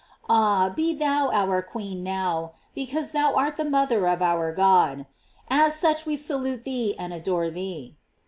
Ah! 0.27 0.69
be 0.69 0.95
thou 0.95 1.29
our 1.29 1.61
queen 1.61 2.01
now, 2.01 2.53
because 2.73 3.11
thou 3.11 3.35
art 3.35 3.55
the 3.55 3.63
mother 3.63 4.07
of 4.07 4.19
our 4.19 4.51
God; 4.51 5.05
as 5.47 5.75
such 5.75 6.07
we 6.07 6.17
salute 6.17 6.63
thee 6.63 6.95
and 6.97 7.13
adore 7.13 7.51
thee. 7.51 7.97